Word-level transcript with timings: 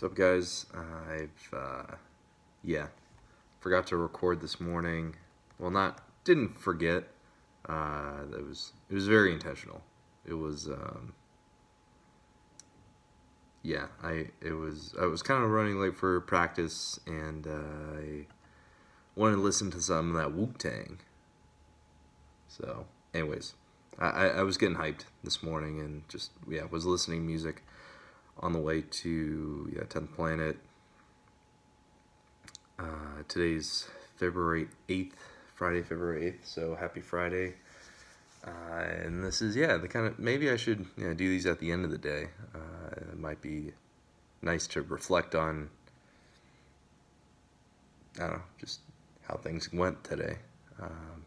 What's 0.00 0.12
up, 0.12 0.16
guys? 0.16 0.64
I've, 0.72 1.52
uh, 1.52 1.96
yeah, 2.64 2.86
forgot 3.60 3.86
to 3.88 3.98
record 3.98 4.40
this 4.40 4.58
morning. 4.58 5.16
Well, 5.58 5.70
not, 5.70 6.00
didn't 6.24 6.58
forget. 6.58 7.04
Uh, 7.68 8.22
it 8.32 8.42
was, 8.42 8.72
it 8.88 8.94
was 8.94 9.06
very 9.06 9.30
intentional. 9.30 9.82
It 10.24 10.32
was, 10.32 10.68
um, 10.68 11.12
yeah, 13.62 13.88
I, 14.02 14.28
it 14.40 14.54
was, 14.54 14.94
I 14.98 15.04
was 15.04 15.22
kind 15.22 15.44
of 15.44 15.50
running 15.50 15.78
late 15.78 15.98
for 15.98 16.18
practice 16.22 16.98
and, 17.06 17.46
uh, 17.46 17.98
I 17.98 18.26
wanted 19.14 19.36
to 19.36 19.42
listen 19.42 19.70
to 19.72 19.82
some 19.82 20.16
of 20.16 20.16
that 20.16 20.32
Wu 20.32 20.54
Tang. 20.56 21.00
So, 22.48 22.86
anyways, 23.12 23.52
I, 23.98 24.06
I 24.08 24.26
I 24.28 24.42
was 24.44 24.56
getting 24.56 24.76
hyped 24.76 25.04
this 25.22 25.42
morning 25.42 25.78
and 25.78 26.08
just, 26.08 26.30
yeah, 26.48 26.62
was 26.70 26.86
listening 26.86 27.26
music 27.26 27.62
on 28.40 28.52
the 28.52 28.58
way 28.58 28.80
to 28.80 29.70
yeah 29.74 29.82
10th 29.82 30.14
planet. 30.14 30.56
Uh, 32.78 33.22
today's 33.28 33.86
february 34.16 34.68
8th 34.88 35.12
friday 35.54 35.82
february 35.82 36.32
8th 36.32 36.44
so 36.44 36.74
happy 36.74 37.00
friday. 37.00 37.54
Uh, 38.42 38.80
and 39.04 39.22
this 39.22 39.42
is 39.42 39.54
yeah 39.54 39.76
the 39.76 39.86
kind 39.86 40.06
of 40.06 40.18
maybe 40.18 40.50
i 40.50 40.56
should 40.56 40.86
do 40.96 41.14
these 41.14 41.44
at 41.44 41.60
the 41.60 41.70
end 41.70 41.84
of 41.84 41.90
the 41.90 41.98
day. 41.98 42.28
Uh, 42.54 42.94
it 43.12 43.18
might 43.18 43.42
be 43.42 43.72
nice 44.40 44.66
to 44.66 44.80
reflect 44.82 45.34
on 45.34 45.68
i 48.16 48.20
don't 48.20 48.32
know 48.32 48.42
just 48.58 48.80
how 49.22 49.36
things 49.36 49.72
went 49.72 50.02
today. 50.02 50.36
Um, 50.80 51.24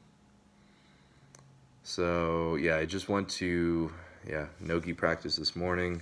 so 1.84 2.56
yeah 2.56 2.78
i 2.78 2.86
just 2.86 3.08
went 3.08 3.30
to 3.30 3.92
yeah 4.28 4.48
nogi 4.60 4.94
practice 4.94 5.36
this 5.36 5.56
morning 5.56 6.02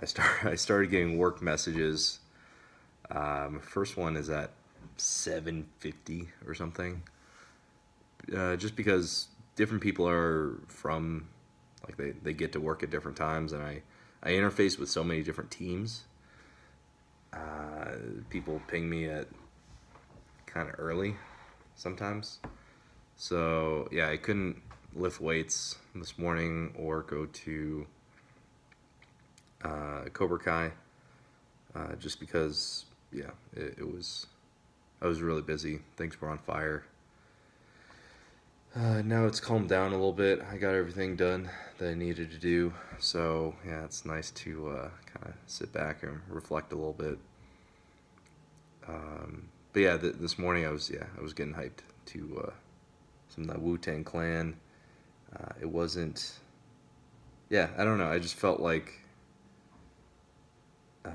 I 0.00 0.06
start 0.06 0.30
I 0.44 0.54
started 0.54 0.90
getting 0.90 1.18
work 1.18 1.42
messages. 1.42 2.20
Um, 3.10 3.60
first 3.60 3.96
one 3.96 4.16
is 4.16 4.30
at 4.30 4.50
7:50 4.96 6.28
or 6.46 6.54
something. 6.54 7.02
Uh, 8.34 8.56
just 8.56 8.76
because 8.76 9.28
different 9.56 9.82
people 9.82 10.08
are 10.08 10.58
from 10.68 11.28
like 11.86 11.96
they, 11.96 12.10
they 12.10 12.32
get 12.32 12.52
to 12.52 12.60
work 12.60 12.82
at 12.82 12.90
different 12.90 13.16
times 13.16 13.52
and 13.52 13.62
I 13.62 13.82
I 14.22 14.30
interface 14.30 14.78
with 14.78 14.88
so 14.88 15.02
many 15.02 15.22
different 15.22 15.50
teams. 15.50 16.04
Uh, 17.32 17.92
people 18.28 18.60
ping 18.66 18.88
me 18.90 19.06
at 19.06 19.28
kind 20.46 20.68
of 20.68 20.74
early 20.78 21.16
sometimes. 21.76 22.40
So 23.16 23.88
yeah, 23.90 24.08
I 24.08 24.16
couldn't 24.16 24.62
lift 24.94 25.20
weights 25.20 25.76
this 25.94 26.18
morning 26.18 26.74
or 26.76 27.02
go 27.02 27.26
to 27.26 27.86
uh, 29.64 30.04
Cobra 30.12 30.38
Kai, 30.38 30.72
uh, 31.74 31.94
just 31.98 32.20
because, 32.20 32.84
yeah, 33.12 33.30
it, 33.54 33.76
it, 33.78 33.92
was, 33.92 34.26
I 35.00 35.06
was 35.06 35.22
really 35.22 35.42
busy. 35.42 35.80
Things 35.96 36.20
were 36.20 36.28
on 36.28 36.38
fire. 36.38 36.84
Uh, 38.74 39.02
now 39.02 39.26
it's 39.26 39.40
calmed 39.40 39.68
down 39.68 39.88
a 39.88 39.96
little 39.96 40.12
bit. 40.12 40.40
I 40.48 40.56
got 40.56 40.74
everything 40.74 41.16
done 41.16 41.50
that 41.78 41.90
I 41.90 41.94
needed 41.94 42.30
to 42.30 42.38
do. 42.38 42.72
So, 42.98 43.54
yeah, 43.66 43.84
it's 43.84 44.04
nice 44.04 44.30
to 44.30 44.68
uh, 44.68 44.88
kind 45.12 45.26
of 45.26 45.34
sit 45.46 45.72
back 45.72 46.02
and 46.02 46.20
reflect 46.28 46.72
a 46.72 46.76
little 46.76 46.92
bit. 46.92 47.18
Um, 48.86 49.48
but 49.72 49.80
yeah, 49.80 49.96
th- 49.96 50.14
this 50.20 50.38
morning 50.38 50.66
I 50.66 50.70
was, 50.70 50.88
yeah, 50.88 51.04
I 51.18 51.20
was 51.20 51.32
getting 51.32 51.54
hyped 51.54 51.80
to 52.06 52.44
uh, 52.46 52.50
some 53.28 53.48
of 53.48 53.54
the 53.54 53.60
Wu 53.60 53.76
Tang 53.78 54.04
Clan. 54.04 54.56
Uh, 55.36 55.52
it 55.60 55.68
wasn't, 55.68 56.32
yeah, 57.48 57.70
I 57.76 57.84
don't 57.84 57.98
know. 57.98 58.10
I 58.10 58.18
just 58.18 58.34
felt 58.34 58.60
like 58.60 58.92
uh, 61.04 61.10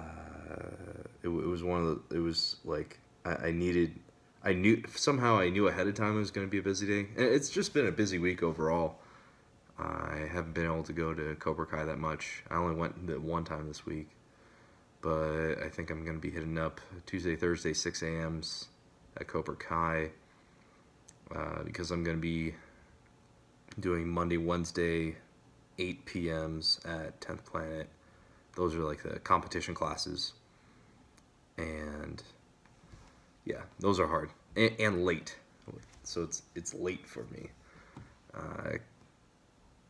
it, 1.23 1.27
it, 1.27 1.29
was 1.29 1.63
one 1.63 1.81
of 1.81 2.09
the, 2.09 2.15
it 2.15 2.19
was 2.19 2.57
like 2.65 2.99
I, 3.23 3.47
I, 3.47 3.51
needed 3.51 3.99
I 4.43 4.53
knew 4.53 4.83
somehow 4.95 5.39
I 5.39 5.49
knew 5.49 5.67
ahead 5.67 5.87
of 5.87 5.95
time 5.95 6.15
it 6.15 6.19
was 6.19 6.31
going 6.31 6.47
to 6.47 6.51
be 6.51 6.59
a 6.59 6.63
busy 6.63 6.87
day. 6.87 7.09
And 7.15 7.25
it's 7.25 7.49
just 7.49 7.73
been 7.73 7.87
a 7.87 7.91
busy 7.91 8.19
week 8.19 8.43
overall. 8.43 8.97
I 9.77 10.27
haven't 10.31 10.53
been 10.53 10.65
able 10.65 10.83
to 10.83 10.93
go 10.93 11.13
to 11.13 11.35
Cobra 11.35 11.65
Kai 11.65 11.83
that 11.83 11.99
much. 11.99 12.43
I 12.49 12.55
only 12.55 12.75
went 12.75 13.07
the 13.07 13.19
one 13.19 13.43
time 13.43 13.67
this 13.67 13.85
week. 13.85 14.07
But 15.01 15.61
I 15.63 15.69
think 15.69 15.89
I'm 15.89 16.03
going 16.03 16.15
to 16.15 16.21
be 16.21 16.31
hitting 16.31 16.57
up 16.57 16.79
Tuesday 17.05 17.35
Thursday 17.35 17.73
6 17.73 18.01
a.m.s 18.01 18.67
at 19.19 19.27
Cobra 19.27 19.55
Kai 19.55 20.11
uh, 21.33 21.63
because 21.63 21.91
I'm 21.91 22.03
going 22.03 22.17
to 22.17 22.21
be 22.21 22.53
doing 23.79 24.07
Monday 24.07 24.37
Wednesday 24.37 25.15
8 25.77 26.05
p.m.s 26.05 26.79
at 26.85 27.19
10th 27.19 27.45
Planet 27.45 27.89
those 28.55 28.75
are 28.75 28.83
like 28.83 29.03
the 29.03 29.19
competition 29.19 29.73
classes. 29.73 30.33
And 31.57 32.21
yeah, 33.45 33.61
those 33.79 33.99
are 33.99 34.07
hard 34.07 34.31
and, 34.55 34.71
and 34.79 35.05
late. 35.05 35.37
So 36.03 36.23
it's 36.23 36.43
it's 36.55 36.73
late 36.73 37.05
for 37.07 37.25
me. 37.31 37.49
Uh, 38.33 38.77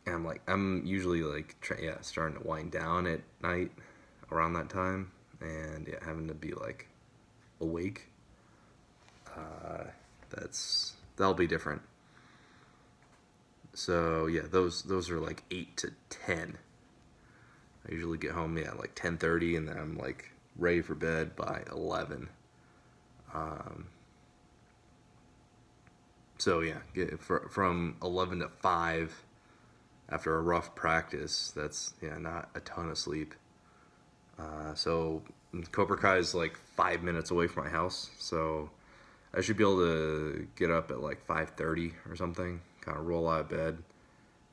and 0.05 0.15
I'm 0.15 0.25
like 0.25 0.41
I'm 0.47 0.85
usually 0.85 1.23
like 1.23 1.59
try, 1.61 1.77
yeah 1.81 1.97
starting 2.01 2.39
to 2.39 2.47
wind 2.47 2.71
down 2.71 3.07
at 3.07 3.21
night 3.41 3.71
around 4.31 4.53
that 4.53 4.69
time, 4.69 5.11
and 5.41 5.87
yeah, 5.87 6.03
having 6.05 6.27
to 6.27 6.33
be 6.33 6.53
like 6.53 6.87
awake. 7.59 8.09
Uh, 9.27 9.85
that's 10.29 10.93
that'll 11.17 11.33
be 11.33 11.47
different. 11.47 11.81
So 13.73 14.27
yeah, 14.27 14.43
those 14.49 14.83
those 14.83 15.09
are 15.09 15.19
like 15.19 15.43
eight 15.51 15.75
to 15.77 15.91
ten 16.09 16.57
I 17.87 17.93
usually 17.93 18.17
get 18.17 18.31
home 18.31 18.57
yeah 18.57 18.71
like 18.73 18.95
10:30 18.95 19.57
and 19.57 19.67
then 19.67 19.77
I'm 19.77 19.97
like 19.97 20.31
ready 20.57 20.81
for 20.81 20.95
bed 20.95 21.35
by 21.35 21.63
11. 21.71 22.29
Um, 23.33 23.87
so 26.37 26.61
yeah, 26.61 26.79
get, 26.93 27.19
for, 27.19 27.49
from 27.49 27.97
11 28.01 28.39
to 28.39 28.47
5 28.47 29.25
after 30.09 30.35
a 30.35 30.41
rough 30.41 30.75
practice, 30.75 31.51
that's 31.55 31.93
yeah 32.01 32.17
not 32.17 32.49
a 32.55 32.59
ton 32.59 32.89
of 32.89 32.97
sleep. 32.97 33.33
Uh, 34.37 34.73
so 34.73 35.21
Cobra 35.71 35.97
Kai 35.97 36.17
is 36.17 36.35
like 36.35 36.57
five 36.75 37.01
minutes 37.01 37.31
away 37.31 37.47
from 37.47 37.63
my 37.65 37.69
house, 37.69 38.11
so 38.19 38.69
I 39.33 39.41
should 39.41 39.57
be 39.57 39.63
able 39.63 39.77
to 39.77 40.47
get 40.55 40.69
up 40.69 40.91
at 40.91 40.99
like 40.99 41.25
5:30 41.25 41.93
or 42.09 42.15
something, 42.15 42.61
kind 42.81 42.97
of 42.97 43.05
roll 43.05 43.29
out 43.29 43.41
of 43.41 43.49
bed, 43.49 43.77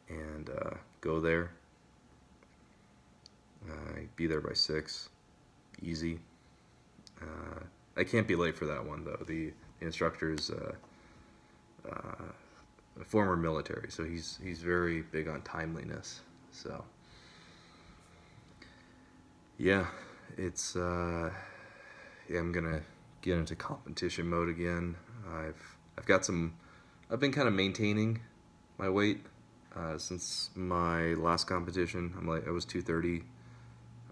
and 0.08 0.48
uh, 0.48 0.74
go 1.00 1.20
there. 1.20 1.50
Uh, 3.68 4.00
be 4.16 4.26
there 4.26 4.40
by 4.40 4.52
six, 4.52 5.08
easy. 5.82 6.18
Uh, 7.20 7.60
I 7.96 8.04
can't 8.04 8.26
be 8.26 8.34
late 8.34 8.56
for 8.56 8.66
that 8.66 8.84
one 8.84 9.04
though. 9.04 9.22
The, 9.26 9.52
the 9.78 9.86
instructor 9.86 10.32
is 10.32 10.50
uh, 10.50 10.72
uh, 11.88 12.24
a 13.00 13.04
former 13.04 13.36
military, 13.36 13.90
so 13.90 14.04
he's 14.04 14.38
he's 14.42 14.60
very 14.60 15.02
big 15.02 15.28
on 15.28 15.42
timeliness. 15.42 16.20
So 16.50 16.84
yeah, 19.58 19.86
it's 20.36 20.76
uh, 20.76 21.30
yeah. 22.28 22.38
I'm 22.38 22.52
gonna 22.52 22.82
get 23.20 23.38
into 23.38 23.54
competition 23.54 24.28
mode 24.28 24.48
again. 24.48 24.96
I've 25.32 25.76
I've 25.98 26.06
got 26.06 26.24
some. 26.24 26.54
I've 27.10 27.20
been 27.20 27.32
kind 27.32 27.46
of 27.46 27.54
maintaining 27.54 28.20
my 28.78 28.88
weight 28.88 29.20
uh, 29.76 29.98
since 29.98 30.50
my 30.54 31.14
last 31.14 31.46
competition. 31.46 32.14
I'm 32.18 32.26
like 32.26 32.48
I 32.48 32.50
was 32.50 32.64
230 32.64 33.24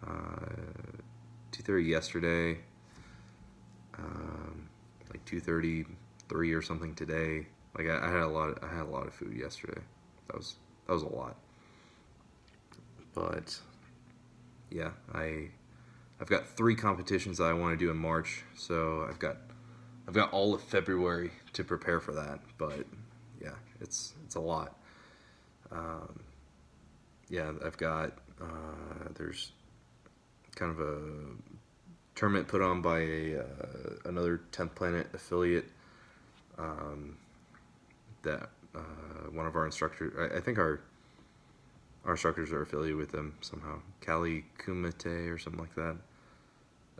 uh, 0.07 1.01
2.30 1.53 1.87
yesterday, 1.87 2.59
um, 3.99 4.69
like 5.11 5.25
2.33 5.25 5.87
or 6.57 6.63
something 6.63 6.95
today. 6.95 7.47
Like 7.77 7.89
I, 7.89 8.07
I, 8.07 8.11
had 8.11 8.23
a 8.23 8.29
lot, 8.29 8.51
of, 8.51 8.59
I 8.63 8.75
had 8.75 8.87
a 8.87 8.91
lot 8.91 9.07
of 9.07 9.15
food 9.15 9.37
yesterday. 9.37 9.81
That 10.29 10.37
was, 10.37 10.57
that 10.87 10.93
was 10.93 11.03
a 11.03 11.09
lot. 11.09 11.37
But 13.15 13.59
yeah, 14.71 14.91
I, 15.13 15.49
I've 16.21 16.29
got 16.29 16.47
three 16.47 16.75
competitions 16.75 17.39
that 17.39 17.45
I 17.45 17.53
want 17.53 17.79
to 17.79 17.85
do 17.85 17.91
in 17.91 17.97
March. 17.97 18.43
So 18.57 19.07
I've 19.09 19.19
got, 19.19 19.37
I've 20.07 20.15
got 20.15 20.33
all 20.33 20.55
of 20.55 20.63
February 20.63 21.31
to 21.53 21.65
prepare 21.65 22.01
for 22.01 22.13
that. 22.13 22.41
But 22.59 22.87
yeah, 23.41 23.55
it's, 23.81 24.15
it's 24.25 24.37
a 24.37 24.41
lot. 24.41 24.77
Um, 25.73 26.21
yeah, 27.29 27.53
I've 27.65 27.77
got, 27.77 28.13
uh, 28.41 29.09
there's 29.15 29.53
kind 30.61 30.71
of 30.71 30.81
a 30.81 30.99
tournament 32.15 32.47
put 32.47 32.61
on 32.61 32.83
by 32.83 32.99
a, 33.01 33.39
uh, 33.39 33.45
another 34.05 34.43
10th 34.53 34.75
Planet 34.75 35.09
affiliate 35.15 35.65
um, 36.59 37.17
that 38.23 38.51
uh, 38.75 39.31
one 39.33 39.47
of 39.47 39.57
our 39.57 39.65
instructors, 39.65 40.13
I, 40.19 40.37
I, 40.37 40.41
think 40.41 40.59
our 40.59 40.81
our 42.05 42.13
instructors 42.13 42.53
are 42.53 42.63
affiliated 42.63 42.97
with 42.97 43.11
them 43.11 43.35
somehow. 43.41 43.81
Kali 44.03 44.45
Kumite 44.59 45.33
or 45.33 45.39
something 45.39 45.61
like 45.61 45.75
that. 45.75 45.97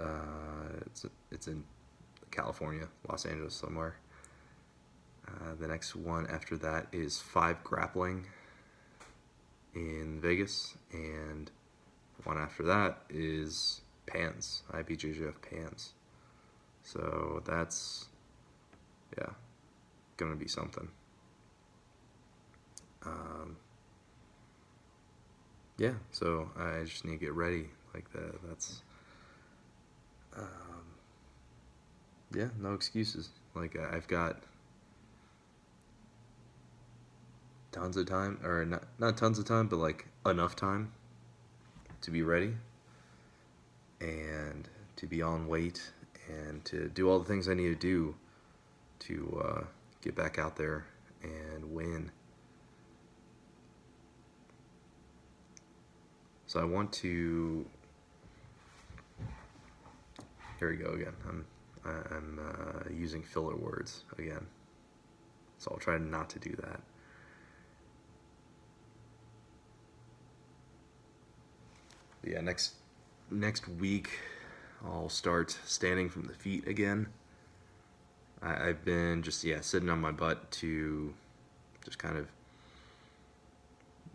Uh, 0.01 0.81
it's 0.87 1.05
it's 1.31 1.47
in 1.47 1.63
California, 2.31 2.89
Los 3.09 3.27
Angeles 3.27 3.55
somewhere. 3.55 3.97
Uh, 5.29 5.55
the 5.61 5.69
next 5.69 5.95
one 5.95 6.27
after 6.29 6.57
that 6.57 6.87
is 6.93 7.21
Five 7.21 7.63
Grappling 7.63 8.27
in 9.75 10.19
Vegas, 10.21 10.77
and 10.93 11.51
one 12.25 12.39
after 12.39 12.63
that 12.65 12.99
is 13.09 13.81
pans, 14.07 14.63
IBJJF 14.73 15.35
pans. 15.49 15.93
So 16.83 17.43
that's 17.47 18.09
yeah, 19.17 19.31
gonna 20.17 20.37
be 20.37 20.49
something. 20.49 20.89
Um, 23.05 23.57
yeah, 25.79 25.95
so 26.11 26.51
I 26.59 26.85
just 26.85 27.05
need 27.05 27.13
to 27.13 27.25
get 27.25 27.33
ready 27.35 27.67
like 27.95 28.11
that. 28.13 28.35
That's 28.49 28.83
um, 30.37 30.85
yeah, 32.35 32.49
no 32.59 32.75
excuses. 32.75 33.31
Like 33.55 33.77
I've 33.79 34.07
got 34.09 34.43
tons 37.73 37.97
of 37.97 38.07
time, 38.07 38.39
or 38.45 38.65
not 38.65 38.85
not 38.99 39.17
tons 39.17 39.39
of 39.39 39.45
time, 39.45 39.69
but 39.69 39.77
like 39.77 40.07
enough 40.27 40.57
time 40.57 40.93
to 42.03 42.11
be 42.11 42.23
ready 42.23 42.55
and 44.01 44.69
to 44.97 45.07
be 45.07 45.23
on 45.23 45.47
weight 45.49 45.93
and 46.29 46.65
to 46.65 46.89
do 46.89 47.09
all 47.09 47.19
the 47.19 47.25
things 47.25 47.49
I 47.49 47.55
need 47.55 47.69
to 47.69 47.75
do 47.75 48.15
to 49.01 49.43
uh, 49.45 49.65
get 50.03 50.15
back 50.15 50.39
out 50.39 50.57
there 50.57 50.87
and 51.23 51.73
win. 51.73 52.11
So 56.47 56.61
I 56.61 56.65
want 56.65 56.93
to. 56.95 57.65
Here 60.59 60.71
we 60.71 60.77
go 60.77 60.91
again. 60.91 61.15
I'm 61.29 61.47
I'm 61.85 62.39
uh, 62.39 62.91
using 62.93 63.23
filler 63.23 63.57
words 63.57 64.05
again, 64.19 64.47
so 65.59 65.71
I'll 65.73 65.79
try 65.79 65.97
not 65.99 66.29
to 66.31 66.39
do 66.39 66.55
that. 66.57 66.81
Yeah, 72.25 72.41
next 72.41 72.75
next 73.31 73.67
week 73.67 74.11
I'll 74.85 75.09
start 75.09 75.57
standing 75.65 76.09
from 76.09 76.25
the 76.27 76.35
feet 76.35 76.67
again. 76.67 77.09
I, 78.43 78.69
I've 78.69 78.85
been 78.85 79.23
just 79.23 79.43
yeah 79.43 79.61
sitting 79.61 79.89
on 79.89 80.01
my 80.01 80.13
butt 80.13 80.51
to 80.53 81.15
just 81.85 81.99
kind 81.99 82.19
of 82.19 82.29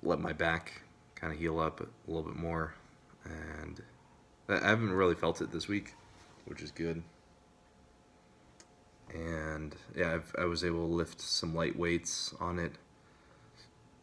let 0.04 0.20
my 0.20 0.34
back 0.34 0.84
kind 1.16 1.34
of 1.34 1.40
heal 1.40 1.60
up 1.60 1.82
a 1.82 1.88
little 2.08 2.30
bit 2.30 2.36
more, 2.36 2.76
and 3.24 3.82
I 4.48 4.70
haven't 4.70 4.92
really 4.92 5.16
felt 5.16 5.42
it 5.42 5.52
this 5.52 5.68
week, 5.68 5.96
which 6.46 6.62
is 6.62 6.70
good. 6.70 7.02
And 9.12 9.76
yeah, 9.96 10.14
I've, 10.14 10.36
I 10.38 10.46
was 10.46 10.64
able 10.64 10.88
to 10.88 10.94
lift 10.94 11.22
some 11.22 11.56
light 11.56 11.78
weights 11.78 12.36
on 12.40 12.60
it, 12.60 12.74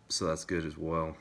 so 0.09 0.27
that's 0.27 0.45
good 0.45 0.65
as 0.65 0.77
well. 0.77 1.17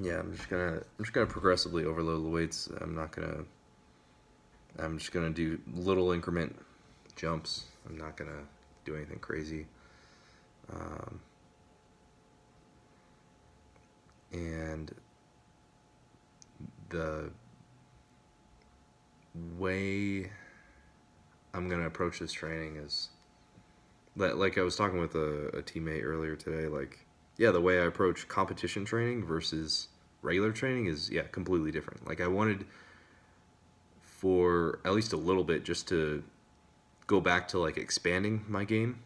Yeah, 0.00 0.20
I'm 0.20 0.34
just 0.34 0.48
gonna 0.48 0.82
I'm 0.98 1.04
just 1.04 1.12
gonna 1.12 1.26
progressively 1.26 1.84
overload 1.84 2.24
the 2.24 2.28
weights. 2.28 2.68
I'm 2.80 2.94
not 2.94 3.12
gonna 3.12 3.44
I'm 4.78 4.98
just 4.98 5.12
gonna 5.12 5.30
do 5.30 5.60
little 5.74 6.12
increment 6.12 6.58
jumps. 7.16 7.66
I'm 7.86 7.98
not 7.98 8.16
gonna 8.16 8.44
do 8.84 8.96
anything 8.96 9.18
crazy. 9.18 9.66
Um, 10.72 11.20
and 14.32 14.94
the 16.88 17.30
way 19.58 20.30
I'm 21.52 21.68
gonna 21.68 21.86
approach 21.86 22.18
this 22.18 22.32
training 22.32 22.76
is 22.76 23.10
like 24.16 24.58
I 24.58 24.62
was 24.62 24.76
talking 24.76 25.00
with 25.00 25.14
a, 25.14 25.48
a 25.48 25.62
teammate 25.62 26.04
earlier 26.04 26.36
today. 26.36 26.68
Like, 26.68 27.06
yeah, 27.42 27.50
the 27.50 27.60
way 27.60 27.80
I 27.80 27.86
approach 27.86 28.28
competition 28.28 28.84
training 28.84 29.24
versus 29.24 29.88
regular 30.22 30.52
training 30.52 30.86
is 30.86 31.10
yeah 31.10 31.22
completely 31.22 31.72
different. 31.72 32.06
Like 32.06 32.20
I 32.20 32.28
wanted 32.28 32.64
for 34.00 34.78
at 34.84 34.92
least 34.92 35.12
a 35.12 35.16
little 35.16 35.42
bit 35.42 35.64
just 35.64 35.88
to 35.88 36.22
go 37.08 37.20
back 37.20 37.48
to 37.48 37.58
like 37.58 37.78
expanding 37.78 38.44
my 38.46 38.62
game, 38.62 39.00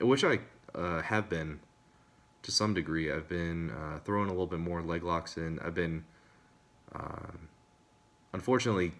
which 0.00 0.24
I 0.24 0.38
uh, 0.74 1.02
have 1.02 1.28
been 1.28 1.60
to 2.44 2.50
some 2.50 2.72
degree. 2.72 3.12
I've 3.12 3.28
been 3.28 3.70
uh, 3.70 3.98
throwing 3.98 4.28
a 4.28 4.32
little 4.32 4.46
bit 4.46 4.60
more 4.60 4.80
leg 4.80 5.02
locks 5.02 5.36
in. 5.36 5.58
I've 5.58 5.74
been, 5.74 6.06
uh, 6.94 7.32
unfortunately, 8.32 8.92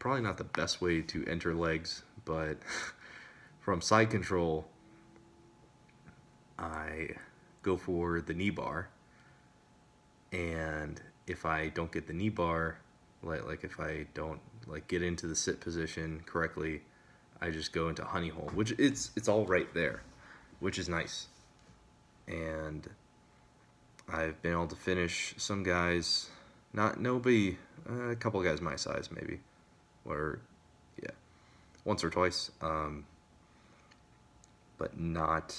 probably 0.00 0.22
not 0.22 0.38
the 0.38 0.44
best 0.44 0.80
way 0.80 1.02
to 1.02 1.24
enter 1.26 1.54
legs, 1.54 2.02
but 2.24 2.58
from 3.60 3.80
side 3.80 4.10
control, 4.10 4.66
I 6.58 7.10
go 7.68 7.76
for 7.76 8.20
the 8.20 8.34
knee 8.34 8.50
bar. 8.50 8.88
And 10.32 11.00
if 11.26 11.44
I 11.44 11.68
don't 11.68 11.92
get 11.92 12.06
the 12.06 12.12
knee 12.12 12.30
bar, 12.30 12.78
like 13.22 13.46
like 13.46 13.64
if 13.64 13.78
I 13.80 14.06
don't 14.14 14.40
like 14.66 14.88
get 14.88 15.02
into 15.02 15.26
the 15.26 15.36
sit 15.36 15.60
position 15.60 16.22
correctly, 16.26 16.82
I 17.40 17.50
just 17.50 17.72
go 17.72 17.88
into 17.88 18.04
honey 18.04 18.28
hole, 18.28 18.50
which 18.54 18.72
it's 18.78 19.10
it's 19.16 19.28
all 19.28 19.44
right 19.46 19.72
there, 19.74 20.02
which 20.60 20.78
is 20.78 20.88
nice. 20.88 21.26
And 22.26 22.88
I've 24.08 24.40
been 24.42 24.52
able 24.52 24.66
to 24.68 24.76
finish 24.76 25.34
some 25.36 25.62
guys, 25.62 26.28
not 26.72 27.00
nobody, 27.00 27.56
uh, 27.88 28.10
a 28.10 28.16
couple 28.16 28.42
guys 28.42 28.60
my 28.60 28.76
size 28.76 29.08
maybe, 29.10 29.40
or 30.04 30.40
yeah, 31.02 31.10
once 31.84 32.04
or 32.04 32.10
twice, 32.10 32.50
um, 32.62 33.04
but 34.78 34.98
not. 34.98 35.56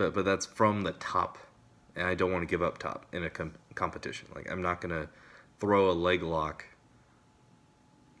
But 0.00 0.14
but 0.14 0.24
that's 0.24 0.46
from 0.46 0.80
the 0.80 0.92
top 0.92 1.36
and 1.94 2.06
I 2.06 2.14
don't 2.14 2.32
want 2.32 2.40
to 2.40 2.46
give 2.46 2.62
up 2.62 2.78
top 2.78 3.04
in 3.12 3.22
a 3.22 3.28
com- 3.28 3.52
competition. 3.74 4.28
Like 4.34 4.50
I'm 4.50 4.62
not 4.62 4.80
gonna 4.80 5.10
throw 5.58 5.90
a 5.90 5.92
leg 5.92 6.22
lock 6.22 6.64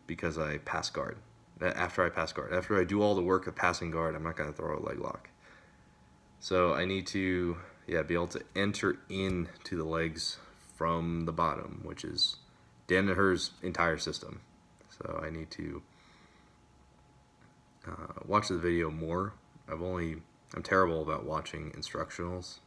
because 0.06 0.36
I 0.36 0.58
pass 0.58 0.90
guard. 0.90 1.16
After 1.62 2.04
I 2.04 2.10
pass 2.10 2.34
guard, 2.34 2.52
after 2.52 2.78
I 2.78 2.84
do 2.84 3.00
all 3.00 3.14
the 3.14 3.22
work 3.22 3.46
of 3.46 3.56
passing 3.56 3.90
guard, 3.90 4.14
I'm 4.14 4.22
not 4.22 4.36
gonna 4.36 4.52
throw 4.52 4.78
a 4.78 4.84
leg 4.84 4.98
lock. 4.98 5.30
So 6.38 6.74
I 6.74 6.84
need 6.84 7.06
to 7.06 7.56
yeah 7.86 8.02
be 8.02 8.12
able 8.12 8.26
to 8.26 8.42
enter 8.54 8.98
into 9.08 9.74
the 9.78 9.84
legs 9.84 10.36
from 10.76 11.24
the 11.24 11.32
bottom, 11.32 11.80
which 11.82 12.04
is 12.04 12.36
Danaher's 12.88 13.52
entire 13.62 13.96
system. 13.96 14.42
So 14.90 15.18
I 15.24 15.30
need 15.30 15.50
to 15.52 15.82
uh, 17.88 18.20
watch 18.26 18.48
the 18.48 18.58
video 18.58 18.90
more. 18.90 19.32
I've 19.66 19.80
only 19.80 20.16
I'm 20.54 20.62
terrible 20.62 21.02
about 21.02 21.24
watching 21.24 21.70
instructionals 21.72 22.58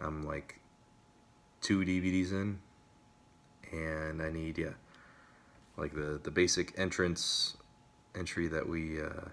I'm 0.00 0.24
like 0.24 0.60
two 1.60 1.80
DVDs 1.80 2.30
in, 2.30 2.60
and 3.72 4.22
I 4.22 4.30
need 4.30 4.58
yeah, 4.58 4.74
like 5.76 5.94
the 5.94 6.20
the 6.22 6.30
basic 6.30 6.78
entrance 6.78 7.56
entry 8.14 8.46
that 8.48 8.68
we 8.68 9.02
uh, 9.02 9.28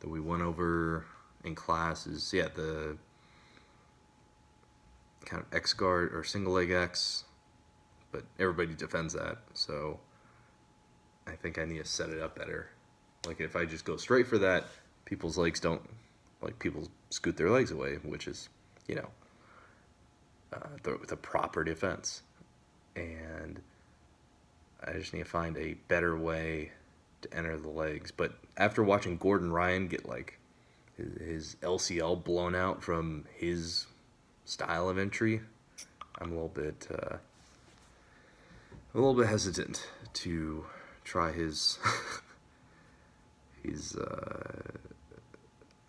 that 0.00 0.08
we 0.08 0.20
went 0.20 0.42
over 0.42 1.06
in 1.44 1.54
class 1.54 2.06
is 2.06 2.32
yeah 2.34 2.48
the 2.54 2.98
kind 5.24 5.42
of 5.42 5.54
X 5.54 5.72
guard 5.72 6.14
or 6.14 6.22
single 6.22 6.52
leg 6.52 6.70
X, 6.70 7.24
but 8.12 8.24
everybody 8.38 8.74
defends 8.74 9.14
that, 9.14 9.38
so 9.54 10.00
I 11.26 11.32
think 11.32 11.58
I 11.58 11.64
need 11.64 11.78
to 11.78 11.84
set 11.84 12.10
it 12.10 12.20
up 12.20 12.36
better. 12.38 12.70
Like 13.26 13.40
if 13.40 13.56
I 13.56 13.64
just 13.64 13.84
go 13.84 13.96
straight 13.96 14.26
for 14.26 14.38
that, 14.38 14.66
people's 15.04 15.36
legs 15.36 15.60
don't 15.60 15.82
like 16.42 16.58
people 16.58 16.88
scoot 17.10 17.36
their 17.36 17.50
legs 17.50 17.70
away, 17.70 17.96
which 18.02 18.28
is, 18.28 18.48
you 18.86 18.94
know, 18.94 19.08
uh, 20.52 20.68
the, 20.82 20.98
the 21.08 21.16
proper 21.16 21.64
defense. 21.64 22.22
And 22.94 23.60
I 24.84 24.92
just 24.92 25.12
need 25.12 25.20
to 25.20 25.24
find 25.24 25.56
a 25.56 25.74
better 25.88 26.16
way 26.16 26.72
to 27.22 27.36
enter 27.36 27.56
the 27.56 27.68
legs. 27.68 28.10
But 28.10 28.32
after 28.56 28.82
watching 28.82 29.16
Gordon 29.16 29.52
Ryan 29.52 29.88
get 29.88 30.08
like 30.08 30.38
his, 30.96 31.56
LCL 31.62 32.24
blown 32.24 32.54
out 32.54 32.82
from 32.82 33.24
his 33.34 33.86
style 34.44 34.88
of 34.88 34.98
entry, 34.98 35.40
I'm 36.18 36.30
a 36.30 36.34
little 36.34 36.48
bit 36.48 36.88
uh, 36.90 37.16
a 38.94 38.96
little 38.96 39.14
bit 39.14 39.26
hesitant 39.26 39.88
to 40.14 40.64
try 41.04 41.32
his 41.32 41.78
his 43.70 43.96
uh, 43.96 44.72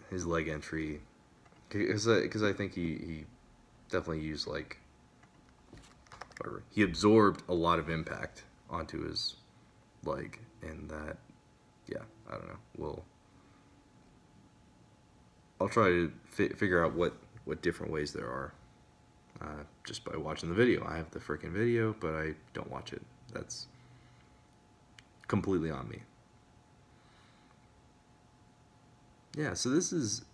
his 0.10 0.25
leg 0.25 0.48
entry. 0.48 1.01
Because 1.69 2.05
because 2.05 2.43
I, 2.43 2.50
I 2.50 2.53
think 2.53 2.74
he 2.74 2.96
he 2.96 3.25
definitely 3.89 4.22
used 4.22 4.48
like 4.48 4.77
whatever. 6.38 6.63
He 6.69 6.84
absorbed 6.84 7.43
a 7.50 7.53
lot 7.53 7.79
of 7.79 7.89
impact 7.89 8.43
onto 8.69 9.07
his 9.07 9.36
leg 10.03 10.39
and 10.62 10.89
that 10.89 11.17
yeah 11.88 12.03
I 12.29 12.34
don't 12.34 12.48
know. 12.48 12.60
We'll 12.77 13.03
I'll 15.60 15.69
try 15.69 15.88
to 15.88 16.12
fi- 16.25 16.50
figure 16.50 16.84
out 16.84 16.93
what 16.93 17.13
what 17.46 17.62
different 17.62 17.91
ways 17.91 18.13
there 18.13 18.27
are 18.27 18.53
uh, 19.41 19.63
just 19.86 20.03
by 20.03 20.17
watching 20.17 20.50
the 20.50 20.55
video. 20.55 20.86
I 20.86 20.98
have 20.98 21.12
the 21.12 21.19
freaking 21.19 21.51
video 21.51 21.96
but 22.00 22.13
I 22.13 22.34
don't 22.53 22.72
watch 22.72 22.93
it. 22.93 23.01
That's 23.34 23.67
completely 25.27 25.69
on 25.69 25.89
me 25.89 26.00
yeah 29.38 29.53
so 29.53 29.70
this 29.70 29.94
is 29.94 30.25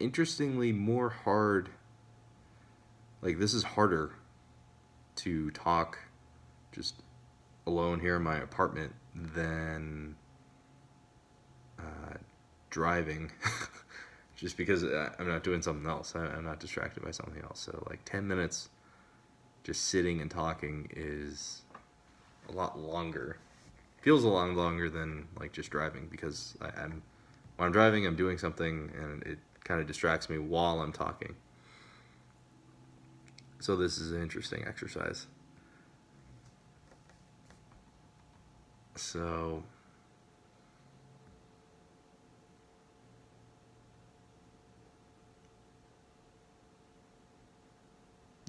interestingly 0.00 0.72
more 0.72 1.10
hard. 1.10 1.68
Like 3.22 3.38
this 3.38 3.54
is 3.54 3.62
harder 3.62 4.12
to 5.16 5.50
talk 5.50 5.98
just 6.72 6.94
alone 7.66 8.00
here 8.00 8.16
in 8.16 8.22
my 8.22 8.36
apartment 8.36 8.94
than 9.14 10.16
uh, 11.78 12.14
driving. 12.70 13.32
just 14.36 14.56
because 14.56 14.84
I'm 14.84 15.26
not 15.26 15.42
doing 15.42 15.62
something 15.62 15.88
else. 15.88 16.14
I'm 16.14 16.44
not 16.44 16.60
distracted 16.60 17.02
by 17.02 17.10
something 17.10 17.42
else. 17.42 17.58
So 17.58 17.84
like 17.90 18.04
10 18.04 18.28
minutes 18.28 18.68
just 19.64 19.86
sitting 19.86 20.20
and 20.20 20.30
talking 20.30 20.88
is 20.94 21.62
a 22.48 22.52
lot 22.52 22.78
longer. 22.78 23.38
Feels 24.00 24.22
a 24.22 24.28
lot 24.28 24.48
longer 24.50 24.88
than 24.88 25.26
like 25.40 25.52
just 25.52 25.70
driving 25.70 26.06
because 26.08 26.56
I, 26.60 26.84
am 26.84 27.02
when 27.58 27.66
I'm 27.66 27.72
driving, 27.72 28.06
I'm 28.06 28.14
doing 28.14 28.38
something 28.38 28.92
and 28.96 29.22
it 29.24 29.38
kind 29.64 29.80
of 29.80 29.88
distracts 29.88 30.30
me 30.30 30.38
while 30.38 30.80
I'm 30.80 30.92
talking. 30.92 31.34
So 33.58 33.74
this 33.74 33.98
is 33.98 34.12
an 34.12 34.22
interesting 34.22 34.64
exercise. 34.64 35.26
So 38.94 39.64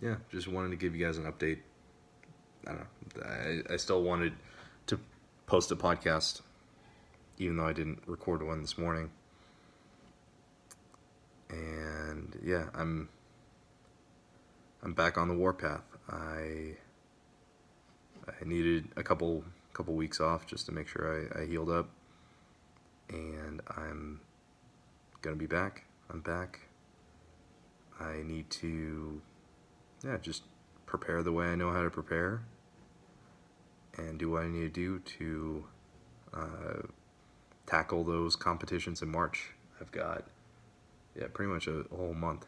yeah, 0.04 0.18
just 0.32 0.48
wanted 0.48 0.70
to 0.70 0.76
give 0.76 0.96
you 0.96 1.04
guys 1.04 1.18
an 1.18 1.26
update. 1.26 1.60
I 2.68 2.74
don't 2.74 2.80
know. 3.18 3.24
I, 3.26 3.74
I 3.74 3.78
still 3.78 4.04
wanted 4.04 4.34
to 4.86 5.00
post 5.48 5.72
a 5.72 5.76
podcast, 5.76 6.42
even 7.40 7.58
though 7.58 7.66
I 7.66 7.74
didn't 7.74 8.04
record 8.06 8.44
one 8.44 8.62
this 8.62 8.78
morning. 8.78 9.10
And 11.50 12.38
yeah, 12.44 12.66
I'm 12.76 13.10
I'm 14.84 14.94
back 14.94 15.18
on 15.18 15.28
the 15.28 15.34
warpath. 15.34 15.84
I 16.08 16.76
I 18.28 18.46
needed 18.46 18.90
a 18.96 19.04
couple 19.04 19.44
couple 19.74 19.96
weeks 19.96 20.20
off 20.20 20.46
just 20.46 20.66
to 20.68 20.72
make 20.72 20.88
sure 20.88 21.30
I, 21.36 21.42
I 21.42 21.46
healed 21.48 21.72
up, 21.72 21.90
and 23.10 23.62
I'm 23.76 24.20
gonna 25.22 25.38
be 25.38 25.48
back. 25.48 25.86
I'm 26.12 26.20
back. 26.20 26.60
I 28.00 28.22
need 28.24 28.50
to 28.52 29.22
yeah, 30.04 30.18
just 30.22 30.44
prepare 30.86 31.24
the 31.24 31.32
way 31.32 31.48
I 31.48 31.56
know 31.56 31.72
how 31.72 31.84
to 31.84 31.90
prepare 31.90 32.42
and 33.98 34.18
do 34.18 34.32
what 34.32 34.44
I 34.44 34.48
need 34.48 34.62
to 34.62 34.70
do 34.70 35.00
to 35.00 35.64
uh, 36.34 36.88
tackle 37.70 38.04
those 38.04 38.36
competitions 38.36 39.02
in 39.02 39.10
March. 39.10 39.52
I've 39.80 39.92
got, 39.92 40.24
yeah, 41.16 41.28
pretty 41.32 41.52
much 41.52 41.68
a, 41.68 41.86
whole 41.96 42.14
month 42.14 42.46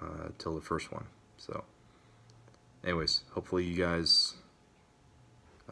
uh, 0.00 0.28
till 0.38 0.54
the 0.54 0.60
first 0.60 0.92
one. 0.92 1.06
So, 1.36 1.64
anyways, 2.84 3.22
hopefully 3.32 3.64
you 3.64 3.76
guys 3.76 4.34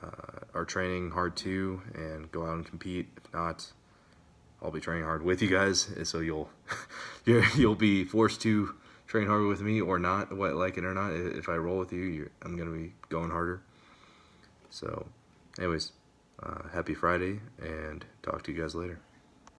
uh, 0.03 0.41
are 0.53 0.65
training 0.65 1.13
hard 1.13 1.37
too 1.37 1.81
and 1.95 2.31
go 2.33 2.45
out 2.45 2.55
and 2.55 2.67
compete. 2.67 3.09
If 3.17 3.33
not, 3.33 3.73
I'll 4.61 4.73
be 4.73 4.81
training 4.81 5.05
hard 5.05 5.23
with 5.23 5.41
you 5.41 5.49
guys, 5.49 5.89
so 6.05 6.21
you'll 6.21 6.51
you'll 7.55 7.75
be 7.75 8.05
forced 8.05 8.41
to 8.43 8.75
train 9.07 9.27
hard 9.27 9.47
with 9.47 9.61
me 9.61 9.81
or 9.81 9.99
not, 9.99 10.37
what 10.37 10.55
like 10.55 10.77
it 10.77 10.85
or 10.85 10.95
not. 10.95 11.13
If 11.13 11.49
I 11.49 11.57
roll 11.57 11.79
with 11.79 11.93
you, 11.93 12.31
I'm 12.43 12.57
gonna 12.57 12.71
be 12.71 12.95
going 13.11 13.31
harder. 13.31 13.63
So, 14.71 15.07
anyways, 15.59 15.93
uh, 16.43 16.69
happy 16.73 16.95
Friday, 16.95 17.41
and 17.61 18.05
talk 18.23 18.43
to 18.45 18.53
you 18.53 18.61
guys 18.61 18.75
later. 18.75 18.99